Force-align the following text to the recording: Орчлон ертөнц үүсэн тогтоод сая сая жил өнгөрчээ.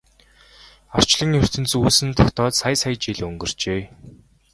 Орчлон 0.97 1.31
ертөнц 1.41 1.71
үүсэн 1.79 2.09
тогтоод 2.19 2.53
сая 2.61 2.75
сая 2.81 2.95
жил 3.03 3.19
өнгөрчээ. 3.29 3.81